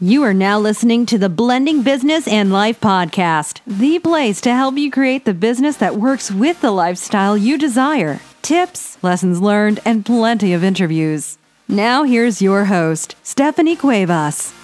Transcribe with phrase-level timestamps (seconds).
[0.00, 4.78] You are now listening to the Blending Business and Life podcast, the place to help
[4.78, 8.20] you create the business that works with the lifestyle you desire.
[8.40, 11.36] Tips, lessons learned, and plenty of interviews.
[11.66, 14.54] Now, here's your host, Stephanie Cuevas.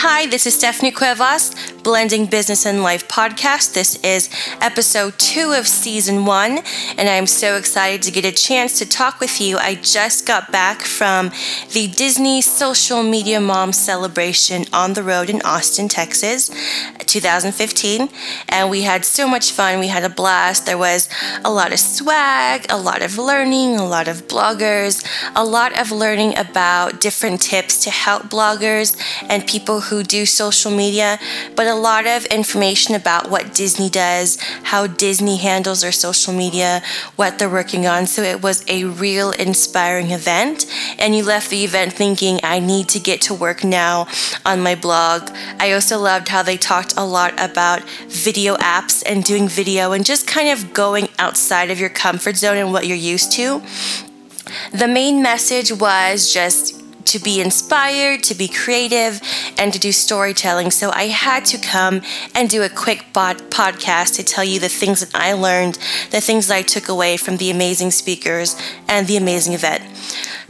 [0.00, 3.72] Hi, this is Stephanie Cuevas, Blending Business and Life podcast.
[3.72, 4.28] This is
[4.60, 6.58] episode two of season one,
[6.98, 9.56] and I'm so excited to get a chance to talk with you.
[9.56, 11.30] I just got back from
[11.72, 16.50] the Disney Social Media Mom Celebration on the road in Austin, Texas,
[17.06, 18.10] 2015,
[18.50, 19.80] and we had so much fun.
[19.80, 20.66] We had a blast.
[20.66, 21.08] There was
[21.42, 25.02] a lot of swag, a lot of learning, a lot of bloggers,
[25.34, 28.94] a lot of learning about different tips to help bloggers
[29.30, 31.18] and people who do social media,
[31.54, 36.82] but a lot of information about what Disney does, how Disney handles their social media,
[37.16, 38.06] what they're working on.
[38.06, 40.66] So it was a real inspiring event.
[40.98, 44.06] And you left the event thinking, I need to get to work now
[44.44, 45.30] on my blog.
[45.58, 50.04] I also loved how they talked a lot about video apps and doing video and
[50.04, 53.62] just kind of going outside of your comfort zone and what you're used to.
[54.72, 59.20] The main message was just to be inspired, to be creative,
[59.58, 60.70] and to do storytelling.
[60.70, 62.02] So I had to come
[62.34, 65.78] and do a quick bod- podcast to tell you the things that I learned,
[66.10, 68.56] the things that I took away from the amazing speakers
[68.88, 69.82] and the amazing event.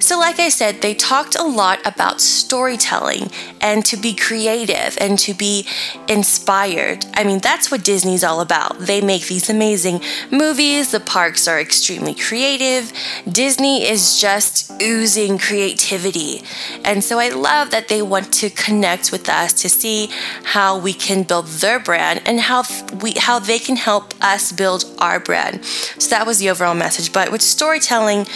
[0.00, 5.18] So, like I said, they talked a lot about storytelling and to be creative and
[5.20, 5.66] to be
[6.08, 7.06] inspired.
[7.14, 8.80] I mean, that's what Disney's all about.
[8.80, 10.00] They make these amazing
[10.32, 12.92] movies, the parks are extremely creative.
[13.30, 16.42] Disney is just oozing creativity.
[16.84, 20.08] And so, I love that they want to connect with us to see
[20.42, 22.64] how we can build their brand and how
[23.00, 25.64] we how they can help us build our brand.
[25.64, 27.12] So that was the overall message.
[27.12, 28.26] But with storytelling,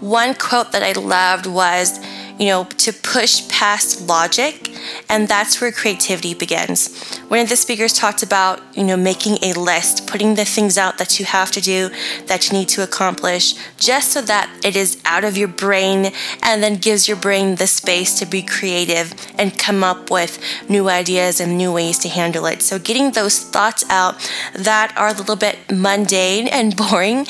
[0.00, 2.00] one quote that I loved was,
[2.38, 4.70] you know, to push past logic,
[5.08, 6.96] and that's where creativity begins.
[7.28, 10.98] One of the speakers talked about, you know, making a list, putting the things out
[10.98, 11.90] that you have to do,
[12.26, 16.62] that you need to accomplish, just so that it is out of your brain and
[16.62, 21.40] then gives your brain the space to be creative and come up with new ideas
[21.40, 22.62] and new ways to handle it.
[22.62, 24.14] So, getting those thoughts out
[24.54, 27.26] that are a little bit mundane and boring,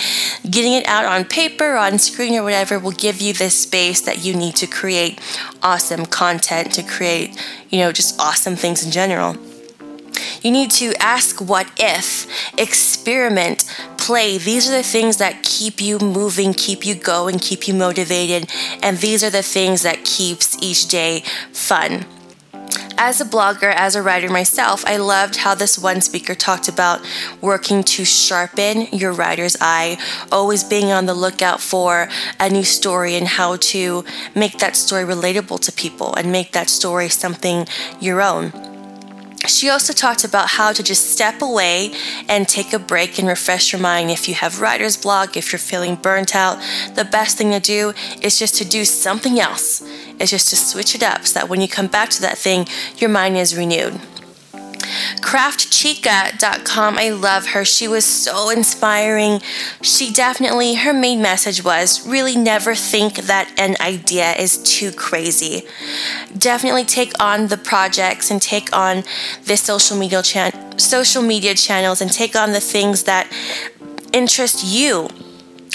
[0.48, 4.24] getting it out on paper, on screen, or whatever will give you the space that
[4.24, 4.66] you need to
[4.98, 5.20] create
[5.62, 9.36] awesome content, to create, you know, just awesome things in general.
[10.42, 12.26] You need to ask what if,
[12.58, 13.64] experiment,
[13.96, 14.38] play.
[14.38, 18.50] These are the things that keep you moving, keep you going, keep you motivated,
[18.82, 21.22] and these are the things that keeps each day
[21.52, 22.04] fun.
[23.00, 27.00] As a blogger, as a writer myself, I loved how this one speaker talked about
[27.40, 29.98] working to sharpen your writer's eye,
[30.32, 32.08] always being on the lookout for
[32.40, 34.04] a new story and how to
[34.34, 37.68] make that story relatable to people and make that story something
[38.00, 38.67] your own.
[39.46, 41.92] She also talked about how to just step away
[42.28, 44.10] and take a break and refresh your mind.
[44.10, 46.58] If you have writer's block, if you're feeling burnt out,
[46.94, 49.82] the best thing to do is just to do something else.
[50.18, 52.66] It's just to switch it up so that when you come back to that thing,
[52.96, 54.00] your mind is renewed.
[55.28, 57.62] CraftChica.com, I love her.
[57.62, 59.42] She was so inspiring.
[59.82, 65.64] She definitely, her main message was really never think that an idea is too crazy.
[66.34, 69.04] Definitely take on the projects and take on
[69.44, 73.30] the social media chan- social media channels and take on the things that
[74.14, 75.10] interest you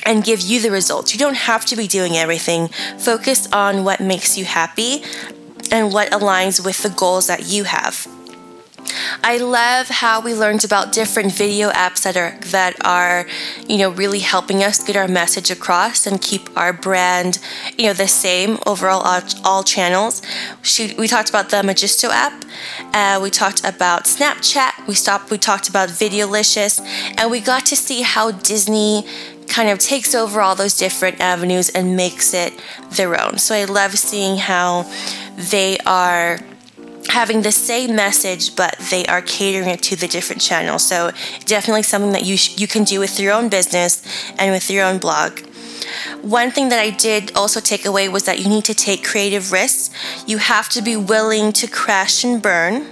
[0.03, 1.13] and give you the results.
[1.13, 2.69] You don't have to be doing everything.
[2.97, 5.03] Focus on what makes you happy
[5.71, 8.07] and what aligns with the goals that you have.
[9.25, 13.25] I love how we learned about different video apps that are that are,
[13.69, 17.39] you know, really helping us get our message across and keep our brand,
[17.77, 20.21] you know, the same overall all, all channels.
[20.61, 22.43] She, we talked about the Magisto app.
[22.93, 24.87] Uh, we talked about Snapchat.
[24.87, 25.31] We stopped.
[25.31, 26.81] We talked about Videolicious,
[27.17, 29.07] and we got to see how Disney
[29.47, 32.53] kind of takes over all those different avenues and makes it
[32.91, 33.37] their own.
[33.37, 34.91] So I love seeing how
[35.37, 36.39] they are
[37.13, 40.83] having the same message, but they are catering it to the different channels.
[40.83, 41.11] So
[41.45, 44.01] definitely something that you sh- you can do with your own business
[44.39, 45.39] and with your own blog.
[46.21, 49.51] One thing that I did also take away was that you need to take creative
[49.51, 49.91] risks.
[50.25, 52.87] You have to be willing to crash and burn.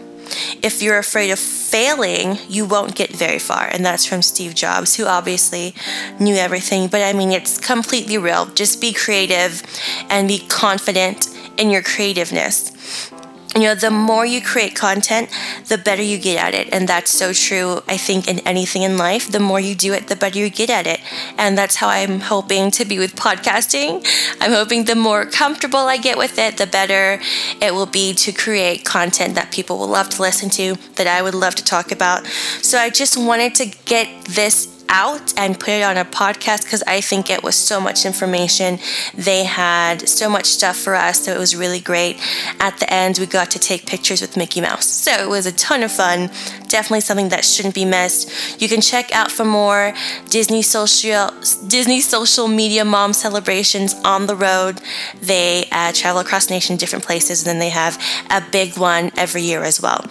[0.61, 3.65] If you're afraid of failing, you won't get very far.
[3.73, 5.73] And that's from Steve Jobs, who obviously
[6.19, 6.87] knew everything.
[6.87, 8.45] But I mean, it's completely real.
[8.45, 9.63] Just be creative
[10.09, 13.10] and be confident in your creativeness.
[13.55, 15.29] You know, the more you create content,
[15.67, 16.73] the better you get at it.
[16.73, 19.29] And that's so true, I think, in anything in life.
[19.31, 21.01] The more you do it, the better you get at it.
[21.37, 24.05] And that's how I'm hoping to be with podcasting.
[24.39, 27.19] I'm hoping the more comfortable I get with it, the better
[27.61, 31.21] it will be to create content that people will love to listen to, that I
[31.21, 32.25] would love to talk about.
[32.61, 36.83] So I just wanted to get this out and put it on a podcast because
[36.85, 38.77] I think it was so much information.
[39.15, 42.19] They had so much stuff for us, so it was really great.
[42.59, 44.85] At the end, we got to take pictures with Mickey Mouse.
[44.85, 46.27] So it was a ton of fun.
[46.67, 48.61] Definitely something that shouldn't be missed.
[48.61, 49.93] You can check out for more
[50.29, 51.29] Disney social
[51.67, 54.81] Disney social media mom celebrations on the road.
[55.21, 57.97] They uh, travel across the nation, different places, and then they have
[58.29, 60.05] a big one every year as well.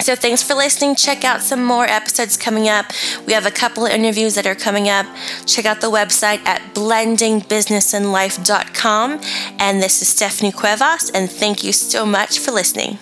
[0.00, 0.94] So thanks for listening.
[0.94, 2.86] Check out some more episodes coming up.
[3.26, 5.06] We have a couple of interviews that are coming up.
[5.44, 9.20] Check out the website at blendingbusinessandlife.com.
[9.58, 13.00] And this is Stephanie Cuevas, and thank you so much for listening.